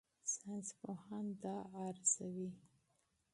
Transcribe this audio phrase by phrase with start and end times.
[0.33, 1.55] ساینسپوهان دا
[1.85, 2.49] ارزوي.